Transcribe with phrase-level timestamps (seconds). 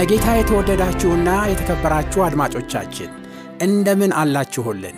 [0.00, 3.08] በጌታ የተወደዳችሁና የተከበራችሁ አድማጮቻችን
[3.60, 4.96] እንደምን አላችሁልን?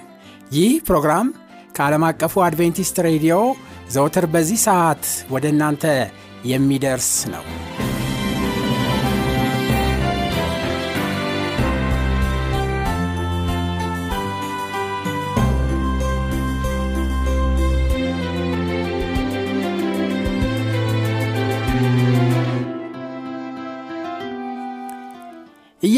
[0.52, 1.28] ይህ ፕሮግራም
[1.76, 3.36] ከዓለም አቀፉ አድቬንቲስት ሬዲዮ
[3.92, 5.86] ዘውትር በዚህ ሰዓት ወደ እናንተ
[6.45, 7.45] የሚደርስ ነው።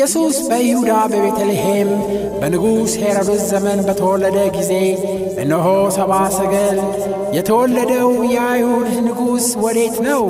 [0.03, 1.91] ኢየሱስ በይሁዳ በቤተልሔም
[2.39, 4.73] በንጉሥ ሄሮድስ ዘመን በተወለደ ጊዜ
[5.43, 6.79] እነሆ ሰባ ሰገል
[7.37, 10.25] የተወለደው የአይሁድ ንጉሥ ወዴት ነው?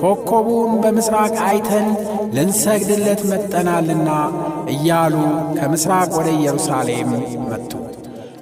[0.00, 1.88] ኮከቡን በምሥራቅ አይተን
[2.36, 4.08] ልንሰግድለት መጠናልና
[4.74, 5.14] እያሉ
[5.58, 7.10] ከምሥራቅ ወደ ኢየሩሳሌም
[7.50, 7.70] መጡ።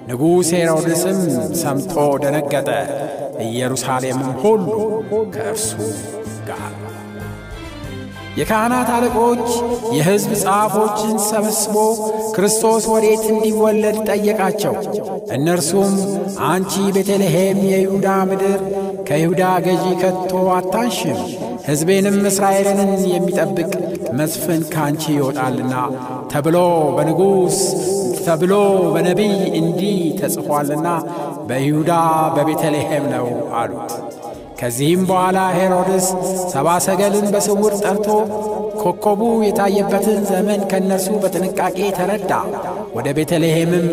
[0.09, 1.19] ንጉሥ ሄሮድስም
[1.61, 2.69] ሰምቶ ደነገጠ፣
[3.47, 4.67] ኢየሩሳሌምም ሁሉ
[5.35, 5.69] ከእርሱ
[8.37, 9.47] የካህናት አለቆች
[9.95, 11.75] የሕዝብ ጸሐፎችን ሰበስቦ
[12.35, 14.73] ክርስቶስ ወዴት እንዲወለድ ጠየቃቸው።
[15.35, 15.93] እነርሱም
[16.47, 18.61] አንቺ ቤተልሔም የይሁዳ ምድር
[19.09, 21.19] ከይሁዳ ገዢ ከቶ አታንሽም፣
[21.67, 22.81] ሕዝቤንም እስራኤልን
[23.11, 23.71] የሚጠብቅ
[24.17, 25.75] መስፍን ካንቺ ይወጣልና
[26.33, 26.57] ተብሎ
[26.97, 27.59] በንጉሥ
[28.25, 28.53] ተብሎ
[28.93, 30.87] በነቢይ እንዲህ ተጽፏልና
[31.47, 31.93] በይሁዳ
[32.35, 33.91] በቤተልሔም ነው አሉት።
[34.63, 36.05] ከዚህም በኋላ ሄሮድስ
[36.51, 38.05] ሰባ ሰገልን በስውር ጠርቶ
[38.81, 42.31] ኮከቡ የታየበትን ዘመን ከእነርሱ በጥንቃቄ ተረዳ።
[42.95, 43.87] ወደ ቤተልሔምም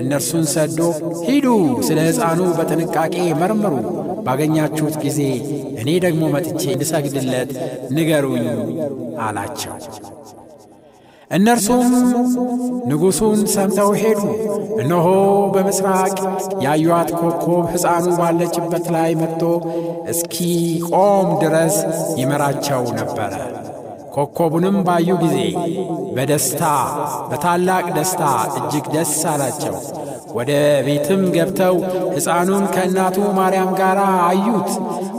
[0.00, 0.78] እነርሱን ሰዶ
[1.26, 1.46] ሂዱ፣
[1.88, 3.74] ስለ ሕፃኑ በጥንቃቄ መርምሩ፣
[4.26, 5.20] ባገኛችሁት ጊዜ
[5.80, 7.52] እኔ ደግሞ መጥቼ እንድሰግድለት
[7.96, 8.46] ንገሩኝ
[9.26, 9.74] አላቸው።
[11.30, 11.88] እነርሱም
[12.88, 14.20] ንጉሡን ሰምተው ሄዱ።
[14.82, 15.06] እነሆ
[15.54, 16.16] በምሥራቅ
[16.64, 19.42] ያዩአት ኮከብ ሕፃኑ ባለችበት ላይ መጥቶ
[20.12, 20.36] እስኪ
[20.90, 21.76] ቆም ድረስ
[22.20, 23.32] ይመራቸው ነበረ።
[24.16, 25.38] ኮከቡንም ባዩ ጊዜ
[26.16, 26.62] በደስታ
[27.30, 28.22] በታላቅ ደስታ
[28.58, 29.74] እጅግ ደስ አላቸው።
[30.36, 30.52] ወደ
[30.86, 31.76] ቤትም ገብተው
[32.14, 34.70] ሕፃኑን ከእናቱ ማርያም ጋር አዩት።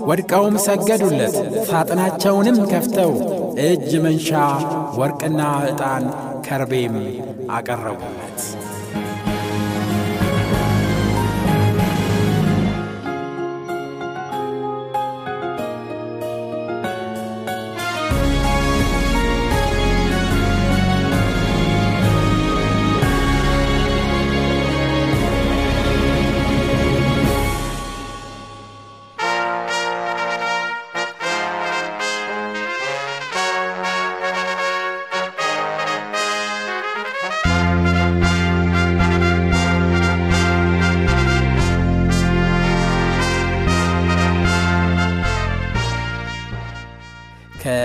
[0.09, 1.35] ወድቀውም ሰገዱለት።
[1.69, 3.11] ሳጥናቸውንም ከፍተው
[3.59, 4.29] እጅ መንሻ
[4.97, 6.03] ወርቅና ዕጣን
[6.47, 6.95] ከርቤም
[7.55, 8.39] አቀረቡለት።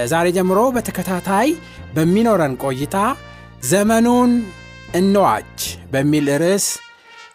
[0.02, 1.48] ከዛሬ ጀምሮ በተከታታይ
[1.96, 2.96] በሚኖረን ቆይታ
[3.64, 4.30] ዘመኑን
[4.94, 5.58] እንዋጅ
[5.92, 6.64] በሚል ርዕስ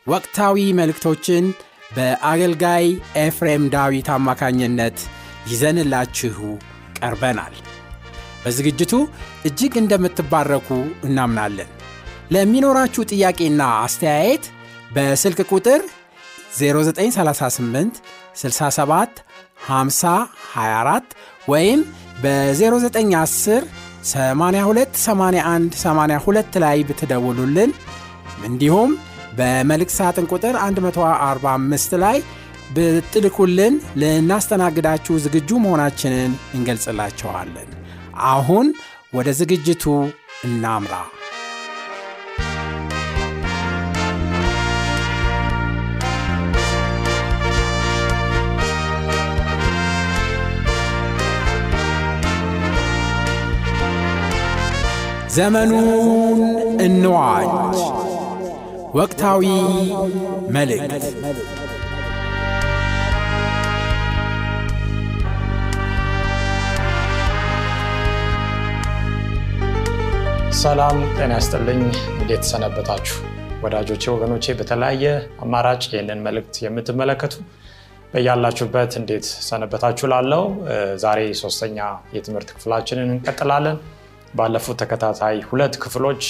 [0.07, 1.45] ወቅታዊ መልእክቶችን
[1.95, 2.85] በአገልጋይ
[3.21, 4.97] ኤፍሬም ዳዊት አማካኝነት
[5.51, 6.35] ይዘንላችሁ
[6.99, 7.55] ቀርበናል።
[8.43, 8.93] በዝግጅቱ
[9.49, 10.69] እጅግ እንደምትባረኩ
[11.07, 11.71] እናምናለን።
[12.31, 14.45] ለሚኖራችሁ ጥያቄና አስተያየት
[14.95, 15.83] በስልክ ቁጥር
[16.59, 18.03] 0938
[18.37, 19.23] 67
[19.69, 20.17] 50
[20.51, 21.17] 24
[21.47, 21.81] ወይም
[22.23, 23.63] በ0910
[24.05, 27.71] 82 81 82 ላይ ብትደውሉልን
[28.45, 28.91] እንዲሁም
[29.37, 32.17] በመልእክት ሳጥን ቁጥር 145 ላይ
[32.75, 37.69] ብትልኩልን ልናስተናግዳችሁ ዝግጁ መሆናችንን እንገልጽላቸዋለን።
[38.31, 38.67] አሁን
[39.13, 39.83] ወደ ዝግጅቱ
[40.43, 40.95] እናምራ።
[55.37, 56.39] ዘመኑን
[56.79, 57.79] እንዋጅ
[58.95, 59.43] ወቅታዊ
[60.55, 61.03] መልእክት
[70.59, 71.81] ሰላም ጤና ያስጥልኝ።
[72.13, 73.17] እንዴት ሰነበታችሁ
[73.63, 74.45] ወዳጆቼ፣ ወገኖቼ?
[74.59, 75.03] በተለያየ
[75.43, 77.35] አማራጭ ይህንን መልእክት የምትመለከቱ
[78.13, 80.43] በያላችሁበት እንዴት ሰነበታችሁ ላለው
[80.95, 81.77] ዛሬ ሶስተኛ
[82.15, 83.77] የትምህርት ክፍላችንን እንቀጥላለን
[84.35, 86.23] ባለፉት ተከታታይ ሁለት ክፍሎች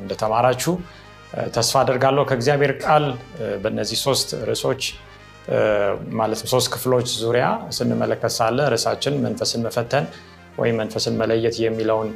[0.00, 0.74] እንደተማራችሁ
[1.54, 3.04] ተስፋ አደርጋለሁ። ከእግዚአብሔር ቃል
[3.62, 4.82] በእነዚህ ሶስት ርዕሶች
[6.18, 7.46] ማለትም ሶስት ክፍሎች ዙሪያ
[7.76, 10.04] ስንመለከት ሳለ ርዕሳችን መንፈስን መፈተን
[10.58, 12.10] ወይም መንፈስን መለየት የሚለውን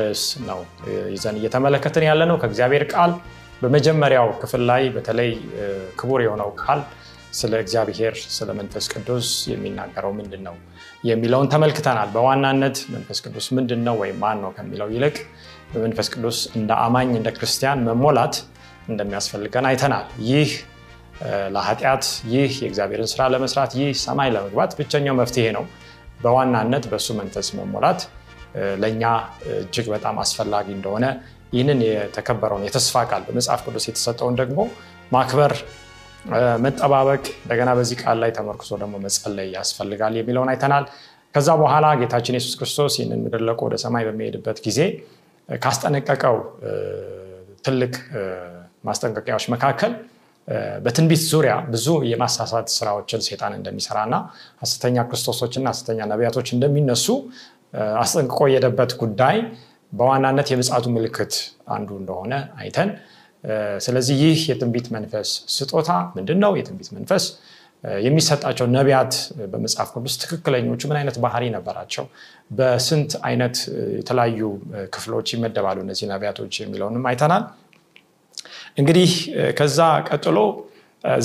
[0.00, 0.60] ርዕስ ነው
[1.14, 3.12] ይዘን እየተመለከትን ያለ ነው ከእግዚአብሔር ቃል
[3.62, 5.30] በመጀመሪያው ክፍል ላይ በተለይ
[6.00, 6.80] ክቡር የሆነው ቃል
[7.40, 10.56] ስለ እግዚአብሔር ስለ መንፈስ ቅዱስ የሚናገረው ምንድን ነው
[11.04, 15.16] የሚለውን ተመልክተናል። በዋናነት መንፈስ ቅዱስ ምንድን ነው ወይም ማን ነው ከሚለው ይልቅ
[15.72, 18.34] በመንፈስ ቅዱስ እንደ አማኝ እንደ ክርስቲያን መሞላት
[18.88, 20.50] እንደሚያስፈልገን አይተናል። ይህ
[21.54, 25.64] ለኃጢአት ይህ የእግዚአብሔርን ስራ ለመስራት ይህ ሰማይ ለመግባት ብቸኛው መፍትሄ ነው።
[26.22, 28.00] በዋናነት በእሱ መንፈስ መሞላት
[28.82, 29.02] ለእኛ
[29.54, 31.04] እጅግ በጣም አስፈላጊ እንደሆነ
[31.52, 34.60] ይህንን የተከበረውን የተስፋ ቃል በመጽሐፍ ቅዱስ የተሰጠውን ደግሞ
[35.12, 35.52] ማክበር
[36.64, 40.84] መጠባበቅ እንደገና በዚህ ቃል ላይ ተመርክሶ ደግሞ መጸለይ ያስፈልጋል የሚለውን አይተናል።
[41.34, 44.80] ከዛ በኋላ ጌታችን የሱስ ክርስቶስ ይህንን ምድር ለቆ ወደ ሰማይ በሚሄድበት ጊዜ
[45.48, 46.36] ካስጠነቀቀው
[47.64, 47.94] ትልቅ
[48.84, 49.92] ማስጠንቀቂያዎች መካከል
[50.84, 54.16] በትንቢት ዙሪያ ብዙ የማሳሳት ስራዎችን ሴጣን እንደሚሰራ እና
[54.62, 57.06] ሀሰተኛ ክርስቶሶችና ሀሰተኛ ነቢያቶች እንደሚነሱ
[58.02, 59.36] አስጠንቅቆ የሄደበት ጉዳይ
[59.92, 61.34] በዋናነት የምጽቱ ምልክት
[61.76, 62.90] አንዱ እንደሆነ አይተን
[63.84, 67.24] ስለዚህ ይህ የትንቢት መንፈስ ስጦታ ምንድን ነው የትንቢት መንፈስ
[68.00, 69.14] የሚሰጣቸው ነቢያት
[69.52, 72.04] በመጽሐፍ ቅዱስ ትክክለኞቹ ምን አይነት ባህሪ ነበራቸው?
[72.50, 73.56] በስንት አይነት
[73.98, 74.40] የተለያዩ
[74.94, 77.44] ክፍሎች ይመደባሉ እነዚህ ነቢያቶች የሚለውንም አይተናል።
[78.78, 79.10] እንግዲህ
[79.58, 79.78] ከዛ
[80.08, 80.38] ቀጥሎ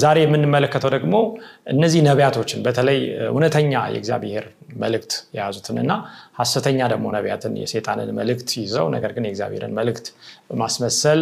[0.02, 1.16] ዛሬ የምንመለከተው ደግሞ
[1.74, 2.98] እነዚህ ነቢያቶችን በተለይ
[3.28, 5.92] እውነተኛ የእግዚአብሔር መልእክት የያዙትንና
[6.40, 10.08] ሀሰተኛ ደግሞ ነቢያትን የሴጣንን መልእክት ይዘው ነገር ግን የእግዚአብሔርን መልእክት
[10.50, 11.22] በማስመሰል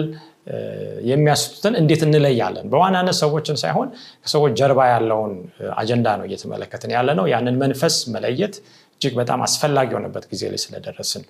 [1.09, 2.65] የሚያስቱትን እንዴት እንለያለን?
[2.71, 3.87] በዋናነት ሰዎችን ሳይሆን
[4.23, 5.33] ከሰዎች ጀርባ ያለውን
[5.77, 8.55] አጀንዳ ነው እየተመለከትን ያለ ነው ያንን መንፈስ መለየት
[8.95, 11.23] እጅግ በጣም አስፈላጊ የሆነበት ጊዜ ላይ ስለደረስን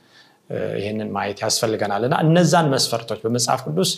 [0.79, 3.91] ይህንን ማየት ያስፈልገናል። እና እነዛን መስፈርቶች በመጽሐፍ ቅዱስ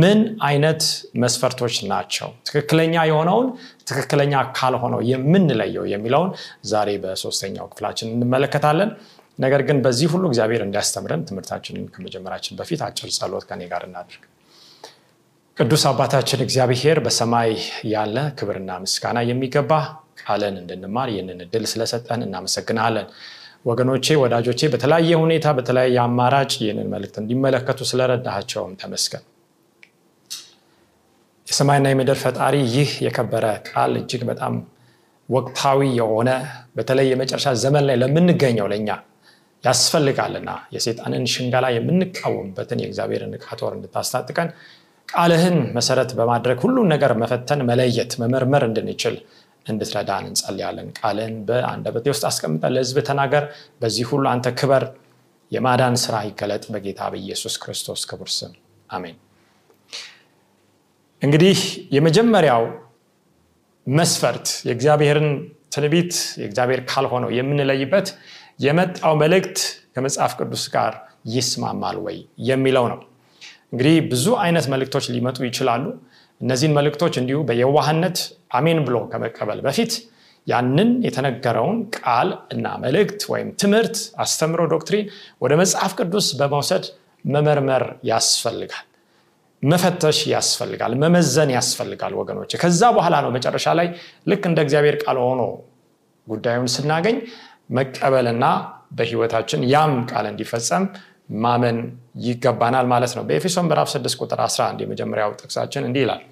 [0.00, 0.18] ምን
[0.48, 0.82] አይነት
[1.22, 2.28] መስፈርቶች ናቸው?
[2.48, 3.48] ትክክለኛ የሆነውን
[3.90, 6.30] ትክክለኛ ካልሆነው የምንለየው የሚለውን
[6.72, 8.92] ዛሬ በሶስተኛው ክፍላችን እንመለከታለን።
[9.38, 14.22] ነገር ግን በዚህ ሁሉ እግዚአብሔር እንዲያስተምረን ትምህርታችንን ከመጀመራችን በፊት አጭር ጸሎት ከኔ ጋር እናድርግ
[15.60, 17.50] ቅዱስ አባታችን እግዚአብሔር በሰማይ
[17.90, 19.72] ያለ ክብርና ምስጋና የሚገባ
[20.20, 23.06] ቃለን እንድንማር ይህንን እድል ስለሰጠን እናመሰግናለን።
[23.64, 29.24] ወገኖቼ ወዳጆቼ በተለያየ ሁኔታ በተለያየ አማራጭ ይህንን መልእክት እንዲመለከቱ ስለረዳቸውም ተመስገን።
[31.46, 34.56] የሰማይና የምድር ፈጣሪ ይህ የከበረ ቃል እጅግ በጣም
[35.28, 36.30] ወቅታዊ የሆነ
[36.76, 38.90] በተለይ የመጨረሻ ዘመን ላይ ለምንገኘው ለእኛ
[39.64, 44.48] ያስፈልጋልና የሴጣንን ሽንገላ የምንቃወምበትን የእግዚአብሔርን ዕቃ እንድታስታጥቀን
[45.10, 49.14] ቃልህን መሰረት በማድረግ ሁሉን ነገር መፈተን መለየት መመርመር እንድንችል
[49.66, 53.44] እንድትረዳን እንጸልያለን። ቃልን በአንደበቴ ውስጥ አስቀምጠን ለህዝብ ተናገር።
[53.80, 54.84] በዚህ ሁሉ አንተ ክበር።
[55.52, 58.52] የማዳን ስራ ይገለጥ በጌታ በኢየሱስ ክርስቶስ ክቡር ስም።
[58.90, 59.16] አሜን።
[61.22, 61.58] እንግዲህ
[61.96, 62.62] የመጀመሪያው
[63.86, 65.28] መስፈርት የእግዚአብሔርን
[65.74, 68.08] ትንቢት የእግዚአብሔር ካልሆነው የምንለይበት
[68.60, 69.58] የመጣው መልእክት
[69.94, 70.92] ከመጽሐፍ ቅዱስ ጋር
[71.32, 73.00] ይስማማል ወይ የሚለው ነው
[73.72, 75.84] እንግዲህ ብዙ አይነት መልእክቶች ሊመጡ ይችላሉ።
[76.40, 78.18] እነዚህን መልእክቶች እንዲሁ በየዋህነት
[78.58, 79.92] አሜን ብሎ ከመቀበል በፊት
[80.46, 85.06] ያንን የተነገረውን ቃል እና መልእክት ወይም ትምህርት አስተምሮ ዶክትሪን
[85.42, 86.84] ወደ መጽሐፍ ቅዱስ በመውሰድ
[87.24, 88.86] መመርመር ያስፈልጋል።
[89.62, 93.88] መፈተሽ ያስፈልጋል። መመዘን ያስፈልጋል ወገኖች ከዛ በኋላ ነው መጨረሻ ላይ
[94.30, 95.42] ልክ እንደ እግዚአብሔር ቃል ሆኖ
[96.26, 97.16] ጉዳዩን ስናገኝ
[97.70, 98.44] መቀበልና
[98.98, 100.84] በህይወታችን ያም ቃል እንዲፈጸም
[101.38, 101.78] ማመን
[102.24, 106.22] ይገባናል ማለት ነው። በኤፌሶን ምዕራፍ 6 ቁጥር 11 የመጀመሪያው ጥቅሳችን እንዲህ ይላል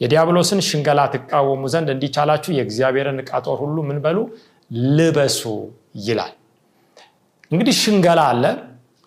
[0.00, 4.18] የዲያብሎስን ሽንገላ ትቃወሙ ዘንድ እንዲቻላችሁ የእግዚአብሔርን ዕቃ ጦር ሁሉ ምን በሉ?
[4.96, 5.42] ልበሱ
[6.06, 6.32] ይላል።
[7.50, 8.44] እንግዲህ ሽንገላ አለ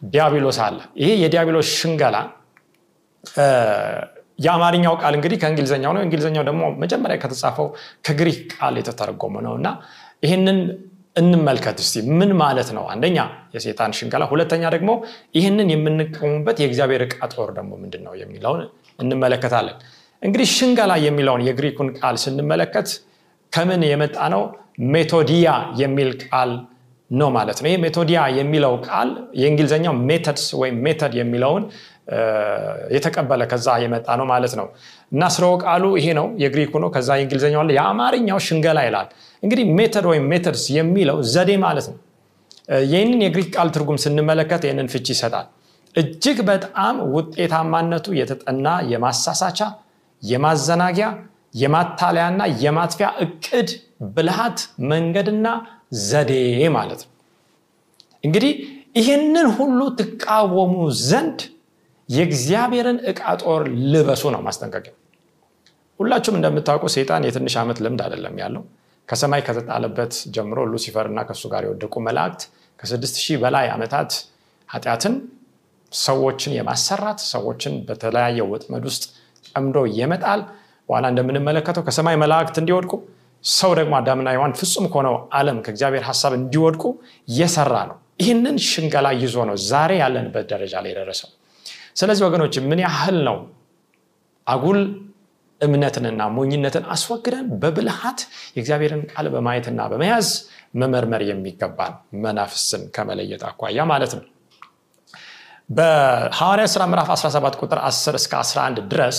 [0.01, 2.17] ዲያብሎስ አለ። ይሄ የዲያብሎስ ሽንገላ
[4.39, 7.67] የአማርኛው ቃል እንግዲህ ከእንግሊዝኛው ነው። እንግሊዝኛው ደግሞ መጀመሪያ ከተጻፈው
[8.05, 9.67] ከግሪክ ቃል የተተረጎመ ነው እና
[10.23, 10.59] ይህንን
[11.15, 12.83] እንመልከት እስቲ ምን ማለት ነው?
[12.93, 13.17] አንደኛ
[13.55, 14.89] የሴጣን ሽንገላ ሁለተኛ ደግሞ
[15.35, 18.61] ይህንን የምንቀሙበት የእግዚአብሔር ዕቃ ጦር ደግሞ ምንድን ነው የሚለውን
[18.99, 19.77] እንመለከታለን።
[20.21, 22.89] እንግዲህ ሽንገላ የሚለውን የግሪኩን ቃል ስንመለከት
[23.53, 24.41] ከምን የመጣ ነው?
[24.93, 25.47] ሜቶዲያ
[25.79, 26.51] የሚል ቃል
[27.11, 29.09] ነው ማለት ነው። ይህ ሜቶዲያ የሚለው ቃል
[29.41, 31.63] የእንግሊዝኛው methods ወይም method የሚለውን
[32.95, 34.67] የተቀበለ ከዛ የመጣ ነው ማለት ነው
[35.11, 39.07] እና ስረወ ቃሉ ይሄ ነው የግሪኩ ነው። ከዛ የእንግሊዝኛው አለ። የአማርኛው ሽንገላ ይላል።
[39.43, 41.97] እንግዲህ method ወይም methods የሚለው ዘዴ ማለት ነው።
[42.87, 45.47] ይህንን የግሪክ ቃል ትርጉም ስንመለከት ይህንን ፍቺ ይሰጣል።
[45.95, 49.59] እጅግ በጣም ውጤታማነቱ የተጠና የማሳሳቻ
[50.23, 51.07] የማዘናጊያ
[51.55, 53.69] የማታለያና የማጥፊያ እቅድ
[54.15, 54.59] ብልሃት
[54.91, 55.47] መንገድና
[56.09, 56.33] ዘዴ
[56.75, 57.11] ማለት ነው።
[58.23, 58.51] እንግዲህ
[58.99, 61.39] ይህንን ሁሉ ትቃወሙ ዘንድ
[62.09, 63.61] የእግዚአብሔርን ዕቃ ጦር
[63.91, 64.93] ልበሱ ነው ማስጠንቀቂያ
[65.99, 68.63] ሁላችሁም እንደምታውቁ ሴጣን የትንሽ ዓመት ልምድ አይደለም ያለው።
[69.09, 72.41] ከሰማይ ከተጣለበት ጀምሮ ሉሲፈር እና ከእሱ ጋር የወደቁ መላእክት
[72.79, 74.11] ከስድስት ሺህ በላይ ዓመታት
[74.69, 75.15] ኃጢአትን
[75.91, 79.03] ሰዎችን የማሰራት ሰዎችን በተለያየ ወጥመድ ውስጥ
[79.49, 80.41] ጠምዶ የመጣል
[80.89, 82.93] በኋላ እንደምንመለከተው ከሰማይ መላእክት እንዲወድቁ
[83.43, 86.83] ሰው ደግሞ አዳምና ሔዋን ፍጹም ከሆነው ዓለም ከእግዚአብሔር ሀሳብ እንዲወድቁ
[87.33, 91.29] የሰራ ነው። ይህንን ሽንገላ ይዞ ነው ዛሬ ያለንበት ደረጃ ላይ የደረሰው
[91.99, 93.37] ስለዚህ ወገኖች ምን ያህል ነው
[94.47, 94.79] አጉል
[95.61, 98.19] እምነትንና ሞኝነትን አስወግደን በብልሃት
[98.55, 100.27] የእግዚአብሔርን ቃል በማየትና በመያዝ
[100.81, 104.23] መመርመር የሚገባን መናፍስን ከመለየት አኳያ ማለት ነው።
[105.69, 109.17] በሐዋርያ ሥራ ምዕራፍ 17 ቁጥር 10 እስከ 11 ድረስ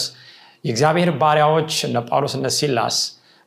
[0.64, 2.96] የእግዚአብሔር ባሪያዎች እነ ጳውሎስ እነ ሲላስ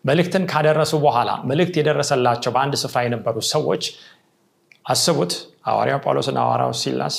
[0.05, 3.83] መልእክትን ካደረሱ በኋላ መልእክት የደረሰላቸው በአንድ ስፍራ የነበሩ ሰዎች
[4.85, 5.33] አስቡት።
[5.67, 7.17] ሐዋርያው ጳውሎስና ሐዋርያው ሲላስ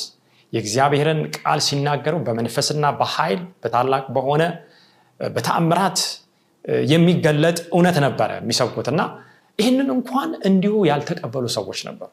[0.54, 4.42] የእግዚአብሔርን ቃል ሲናገሩ በመንፈስና በኃይል በታላቅ በሆነ
[5.20, 5.98] በተአምራት
[6.88, 9.00] የሚገለጥ እውነት ነበረ የሚሰብኩት እና
[9.58, 12.10] ይህንን እንኳን እንዲሁ ያልተቀበሉ ሰዎች ነበሩ።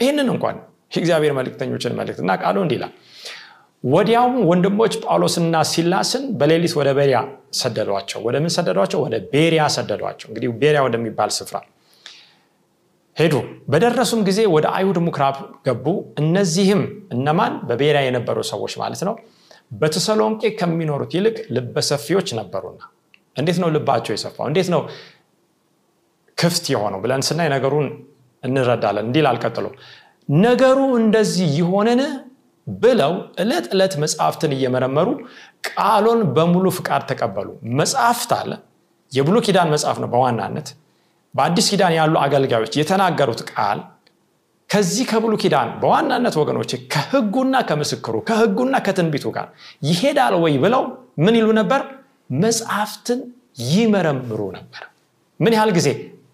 [0.00, 0.56] ይህንን እንኳን
[0.94, 2.92] የእግዚአብሔር መልክተኞችን መልክት እና ቃሉ እንዲህ ይላል
[3.84, 7.18] ወዲያውም ወንድሞች ጳውሎስና ሲላስን በሌሊት ወደ ቤሪያ
[7.54, 8.98] ሰደዷቸው። ወደ ምን ሰደዷቸው?
[9.04, 10.26] ወደ ቤሪያ ሰደዷቸው.
[10.30, 11.56] እንግዲህ ቤሪያ ወደሚባል ስፍራ
[13.16, 13.34] ሄዱ።
[13.68, 15.86] በደረሱም ጊዜ ወደ አይሁድ ምኩራብ ገቡ።
[16.20, 16.80] እነዚህም
[17.14, 17.52] እነማን?
[17.68, 19.14] በቤሪያ የነበሩ ሰዎች ማለት ነው።
[19.72, 22.80] በተሰሎንቄ ከሚኖሩት ይልቅ ልበሰፊዎች ነበሩና።
[23.36, 24.46] እንዴት ነው ልባቸው የሰፋው?
[24.50, 24.80] እንዴት ነው
[26.38, 27.00] ክፍት የሆነው?
[27.04, 27.86] ብለን ስናይ ነገሩን
[28.44, 29.66] እንረዳለን። እንዲል አልቀጥሎ
[30.28, 32.00] ነገሩ እንደዚህ ይሆንን
[32.66, 35.08] ብለው ዕለት ዕለት መጽሐፍትን እየመረመሩ
[35.68, 37.48] ቃሉን በሙሉ ፍቃድ ተቀበሉ።
[37.80, 38.52] መጽሐፍት አለ።
[39.12, 40.68] የብሉ ኪዳን መጽሐፍ ነው በዋናነት
[41.34, 43.78] በአዲስ ኪዳን ያሉ አገልጋዮች የተናገሩት ቃል
[44.70, 49.46] ከዚህ ከብሉ ኪዳን በዋናነት ወገኖች ከህጉና ከምስክሩ ከህጉና ከትንቢቱ ጋር
[49.88, 50.82] ይሄዳል ወይ ብለው
[51.24, 51.80] ምን ይሉ ነበር?
[52.40, 53.20] መጽሐፍትን
[53.70, 54.82] ይመረምሩ ነበር።
[55.40, 55.88] ምን ያህል ጊዜ?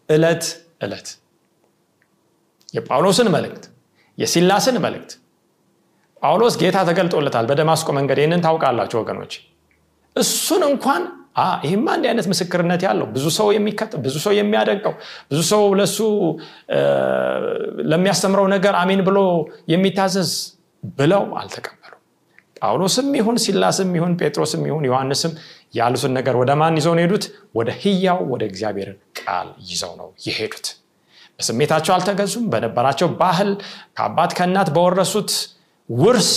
[0.09, 0.45] ዕለት
[0.83, 1.09] ዕለት።
[2.75, 3.65] የጳውሎስን መልእክት
[4.19, 5.13] የሲላስን መልእክት።
[6.23, 9.33] ጳውሎስ ጌታ ተገልጦለታል በደማስቆ መንገድ። ይህንን ታውቃላችሁ ወገኖች
[10.17, 11.03] እሱን እንኳን
[11.65, 14.95] ይህማ እንዲህ አይነት ምስክርነት ያለው ብዙ ሰው የሚከጥ ብዙ ሰው የሚያደንቀው
[15.31, 15.99] ብዙ ሰው ለሱ
[17.91, 19.19] ለሚያስተምረው ነገር አሜን ብሎ
[19.73, 20.33] የሚታዘዝ
[20.99, 21.93] ብለው አልተቀበሉ
[22.61, 25.33] ጳውሎስም ይሁን ሲላስም ይሁን ጴጥሮስም ይሁን ዮሐንስም
[25.75, 27.25] ያሉትን ነገር ወደ ማን ይዘው ነው የሄዱት?
[27.55, 28.89] ወደ ህያው ወደ እግዚአብሔር
[29.21, 30.67] ቃል ይዘው ነው የሄዱት።
[31.39, 33.51] በስሜታቸው አልተገዙም በነበራቸው ባህል
[33.97, 35.31] ከአባት ከእናት በወረሱት
[35.89, 36.31] ውርስ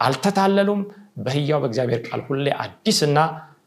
[0.00, 0.80] አልተታለሉም።
[1.18, 3.18] በህያው በእግዚአብሔር ቃል ሁሌ አዲስና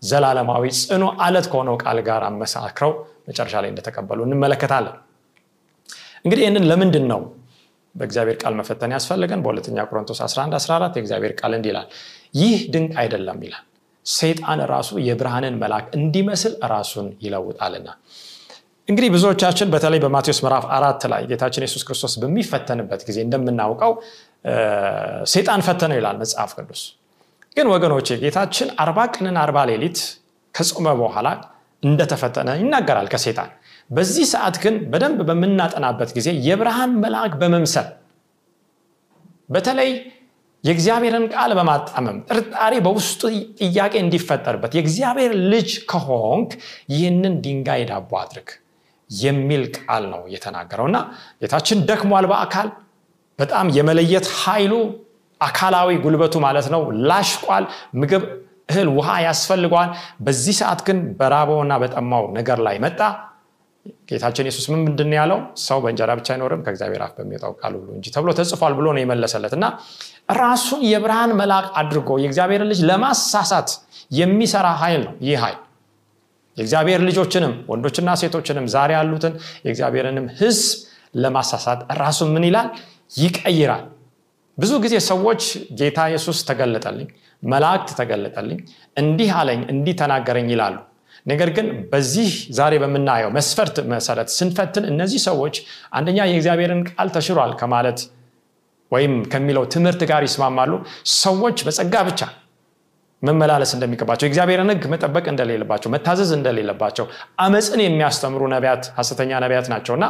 [0.01, 2.91] ዘላለማዊ ጽኑ አለት ከሆነው ቃል ጋር አመሳክረው
[3.29, 4.95] መጨረሻ ላይ እንደተቀበሉ እንመለከታለን።
[6.25, 7.21] እንግዲህ ይህንን ለምንድን ነው
[7.95, 11.87] በእግዚአብሔር ቃል መፈተን ያስፈልገን በሁለተኛ ቆሮንቶስ 11 14 የእግዚአብሔር ቃል እንዲህ ይላል
[12.33, 13.63] ይህ ድንቅ አይደለም ይላል።
[14.05, 17.89] ሰይጣን ራሱ የብርሃንን መልአክ እንዲመስል ራሱን ይለውጣልና።
[18.87, 23.91] እንግዲህ ብዙዎቻችን በተለይ በማቴዎስ ምዕራፍ አራት ላይ ጌታችን የሱስ ክርስቶስ በሚፈተንበት ጊዜ እንደምናውቀው
[25.33, 26.81] ሰይጣን ፈተነው ይላል መጽሐፍ ቅዱስ
[27.57, 29.99] ግን ወገኖቼ ጌታችን አርባ ቀንን አርባ ሌሊት
[30.55, 31.27] ከጾመ በኋላ
[31.83, 33.49] እንደተፈተነ ይናገራል ከሴጣን
[33.89, 37.87] በዚህ ሰዓት ግን በደንብ በምናጠናበት ጊዜ የብርሃን መልአክ በመምሰል
[39.49, 39.91] በተለይ
[40.63, 43.21] የእግዚአብሔርን ቃል በማጣመም ጥርጣሬ በውስጡ
[43.61, 46.49] ጥያቄ እንዲፈጠርበት የእግዚአብሔር ልጅ ከሆንክ
[46.93, 48.49] ይህንን ድንጋይ ዳቦ አድርግ
[49.09, 50.97] የሚል ቃል ነው የተናገረው። እና
[51.41, 52.67] ጌታችን ደክሟል በአካል
[53.39, 54.73] በጣም የመለየት ኃይሉ
[55.41, 57.65] አካላዊ ጉልበቱ ማለት ነው ላሽቋል።
[57.95, 58.23] ምግብ
[58.69, 59.89] እህል ውሃ ያስፈልገዋል።
[60.25, 62.99] በዚህ ሰዓት ግን በራበውና በጠማው ነገር ላይ መጣ።
[64.09, 65.37] ጌታችን የሱስ ምን ምንድን ያለው?
[65.63, 69.53] ሰው በእንጀራ ብቻ አይኖርም ከእግዚአብሔር አፍ በሚወጣው ቃል ሁሉ እንጂ ተብሎ ተጽፏል ብሎ ነው የመለሰለት።
[69.57, 69.65] እና
[70.39, 73.69] ራሱን የብርሃን መልአክ አድርጎ የእግዚአብሔር ልጅ ለማሳሳት
[74.11, 75.59] የሚሰራ ኃይል ነው ይህ ኃይል።
[76.57, 79.33] የእግዚአብሔር ልጆችንም ወንዶችና ሴቶችንም ዛሬ ያሉትን
[79.65, 80.67] የእግዚአብሔርንም ህዝብ
[81.15, 82.67] ለማሳሳት ራሱን ምን ይላል?
[83.17, 83.85] ይቀይራል
[84.59, 85.41] ብዙ ጊዜ ሰዎች
[85.79, 87.09] ጌታ ኢየሱስ ተገለጠልኝ
[87.43, 88.59] መላእክት ተገለጠልኝ
[88.97, 90.77] እንዲህ አለኝ እንዲህ ተናገረኝ ይላሉ።
[91.25, 95.55] ነገር ግን በዚህ ዛሬ በምናየው መስፈርት መሰረት ስንፈትን እነዚህ ሰዎች
[95.97, 97.99] አንደኛ የእግዚአብሔርን ቃል ተሽሯል ከማለት
[98.91, 100.71] ወይም ከሚለው ትምህርት ጋር ይስማማሉ።
[101.19, 102.21] ሰዎች በጸጋ ብቻ
[103.21, 107.05] መመላለስ እንደሚገባቸው የእግዚአብሔርን ህግ መጠበቅ እንደሌለባቸው መታዘዝ እንደሌለባቸው
[107.45, 110.05] አመፅን የሚያስተምሩ ነቢያት ሀሰተኛ ነቢያት ናቸው እና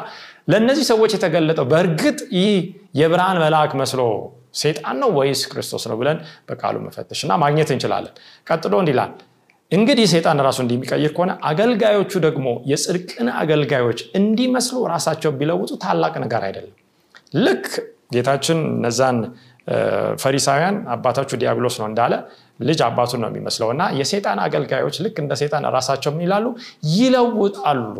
[0.51, 2.53] ለእነዚህ ሰዎች የተገለጠው በእርግጥ ይህ
[2.99, 4.01] የብርሃን መልአክ መስሎ
[4.53, 6.17] ሴጣን ነው ወይስ ክርስቶስ ነው ብለን
[6.49, 8.13] በቃሉ መፈተሽ እና ማግኘት እንችላለን።
[8.47, 9.11] ቀጥሎ እንዲላል
[9.71, 16.75] እንግዲህ ሰይጣን ራሱ እንዲሚቀይር ከሆነ አገልጋዮቹ ደግሞ የጽድቅን አገልጋዮች እንዲመስሉ ራሳቸው ቢለውጡ ታላቅ ነገር አይደለም።
[17.39, 17.67] ልክ
[18.13, 19.17] ጌታችን እነዛን
[20.23, 22.13] ፈሪሳውያን አባታችሁ ዲያብሎስ ነው እንዳለ
[22.61, 26.45] ልጅ አባቱን ነው የሚመስለው እና የሰይጣን አገልጋዮች ልክ እንደ ሰይጣን ራሳቸው ይላሉ?
[26.95, 27.95] ይለውጣሉ።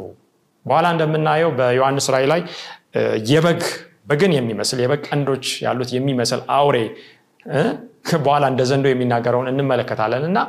[0.65, 2.41] በኋላ እንደምናየው በዮሐንስ ራይ ላይ
[3.31, 3.61] የበግ
[4.09, 6.77] በግን የሚመስል የበግ ቀንዶች ያሉት የሚመስል አውሬ
[8.19, 10.39] በኋላ እንደ ዘንዶ የሚናገረውን እንመለከታለን። እና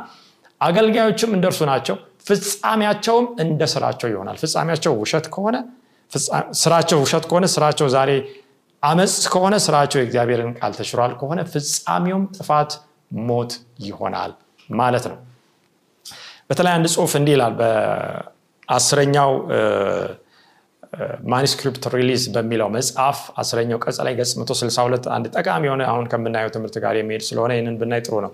[0.61, 1.97] አገልጋዮችም እንደርሱ ናቸው።
[2.29, 5.57] ፍጻሜያቸውም እንደ ስራቸው ይሆናል። ፍጻሜያቸው ውሸት ከሆነ
[6.61, 8.11] ስራቸው ውሸት ከሆነ ስራቸው ዛሬ
[8.83, 12.71] አመፅ ከሆነ ስራቸው የእግዚአብሔርን ቃል ተሽሯል ከሆነ ፍጻሜውም ጥፋት
[13.27, 13.53] ሞት
[13.87, 14.33] ይሆናል
[14.69, 15.19] ማለት ነው።
[16.51, 19.31] በተለይ አንድ ጽሁፍ እንዲህ ይላል በአስረኛው
[21.33, 26.77] manuscript release በሚለው መጽሐፍ አስረኛው ቅጽ ላይ ገጽ 162 አንድ ጠቃሚ የሆነ አሁን ከምናየው ትምህርት
[26.85, 28.33] ጋር የሚሄድ ስለሆነ ይህንን ብናይ ጥሩ ነው።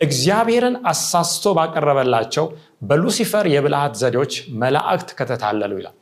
[0.00, 2.46] እግዚአብሔርን አሳስቶ ባቀረበላቸው
[2.82, 4.32] በሉሲፈር የብልሃት ዘዴዎች
[4.62, 5.96] መላእክት ከተታለሉ ይላል።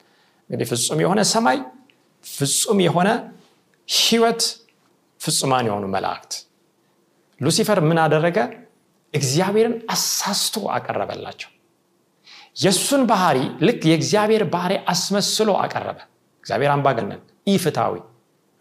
[0.51, 1.59] እንግዲህ ፍጹም የሆነ ሰማይ
[2.25, 3.09] ፍጹም የሆነ
[3.89, 4.43] ህይወት
[5.21, 6.33] ፍጹማን የሆኑ መላእክት።
[7.41, 8.39] ሉሲፈር ምን አደረገ?
[9.15, 11.51] እግዚአብሔርን አሳስቶ አቀረበላቸው
[12.57, 15.99] የእሱን ባህሪ ልክ የእግዚአብሔር ባህሪ አስመስሎ አቀረበ።
[16.45, 17.21] እግዚአብሔር አምባገነን
[17.53, 17.95] ኢፍታዊ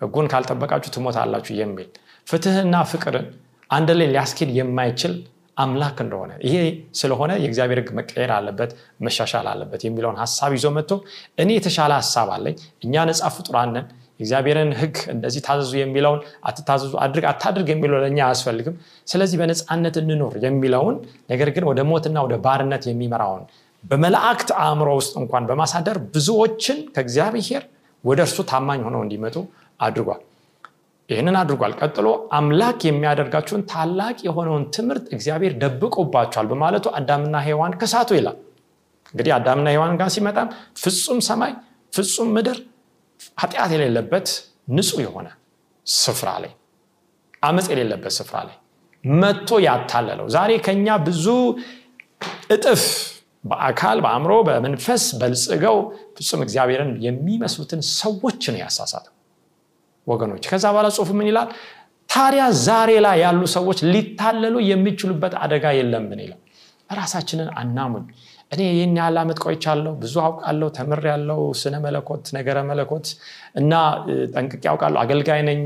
[0.01, 1.89] ህጉን ካልጠበቃችሁ ትሞታላችሁ የሚል
[2.27, 3.27] ፍትህና ፍቅርን
[3.69, 5.13] አንድ ላይ ሊያስኬድ የማይችል
[5.57, 6.55] አምላክ እንደሆነ ይሄ
[6.99, 8.71] ስለሆነ የእግዚአብሔር ህግ መቀየር አለበት
[9.05, 10.91] መሻሻል አለበት የሚለውን ሀሳብ ይዞ መጥቶ
[11.37, 13.85] እኔ የተሻለ ሀሳብ አለኝ እኛ ነፃ ፍጡራንን
[14.15, 18.75] የእግዚአብሔርን ህግ እንደዚህ ታዘዙ የሚለውን አትታዘዙ አድርግ አታድርግ የሚለው ለእኛ አያስፈልግም።
[19.07, 20.97] ስለዚህ በነፃነት እንኖር የሚለውን
[21.31, 23.43] ነገር ግን ወደ ሞትና ወደ ባርነት የሚመራውን
[23.83, 27.63] በመላእክት አእምሮ ውስጥ እንኳን በማሳደር ብዙዎችን ከእግዚአብሔር
[28.03, 29.35] ወደ እርሱ ታማኝ ሆነው እንዲመጡ
[29.79, 30.21] አድርጓል።
[31.09, 38.37] ይህንን አድርጓል። ቀጥሎ አምላክ የሚያደርጋችሁን ታላቅ የሆነውን ትምህርት እግዚአብሔር ደብቆባቸዋል በማለቱ አዳምና ሔዋን ከሳቱ ይላል።
[39.13, 40.47] እንግዲህ አዳምና ሔዋን ጋር ሲመጣም
[40.83, 41.51] ፍጹም ሰማይ
[41.93, 42.57] ፍጹም ምድር
[43.37, 44.27] ኃጢአት የሌለበት
[44.75, 45.27] ንጹህ የሆነ
[45.87, 46.51] ስፍራ ላይ
[47.43, 48.57] አመፅ የሌለበት ስፍራ ላይ
[49.03, 51.25] መጥቶ ያታለለው። ዛሬ ከኛ ብዙ
[52.49, 52.83] እጥፍ
[53.43, 55.77] በአካል በአእምሮ በመንፈስ በልጽገው
[56.17, 59.13] ፍጹም እግዚአብሔርን የሚመስሉትን ሰዎች ነው ያሳሳተው
[60.07, 61.49] ወገኖች። ከዛ በኋላ ጽሁፍ ምን ይላል?
[62.09, 66.39] ታዲያ ዛሬ ላይ ያሉ ሰዎች ሊታለሉ የሚችሉበት አደጋ የለምን ይላል?
[66.93, 68.05] ራሳችንን አናሙን።
[68.51, 73.05] እኔ ይህን ያህል ዓመት ቆይቻለሁ ብዙ አውቃለሁ ተምሬያለሁ ስነ መለኮት ነገረ መለኮት
[73.55, 73.71] እና
[74.35, 75.63] ጠንቅቄ አውቃለሁ አገልጋይ ነኝ